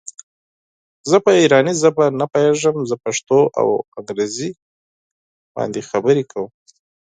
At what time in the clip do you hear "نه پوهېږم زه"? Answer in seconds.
2.19-2.95